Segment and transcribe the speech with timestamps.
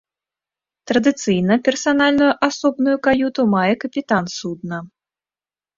[0.91, 4.77] Традыцыйна персанальную асобную каюту мае капітан судна.